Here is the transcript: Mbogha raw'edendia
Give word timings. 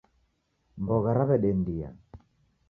Mbogha 0.81 1.11
raw'edendia 1.17 1.89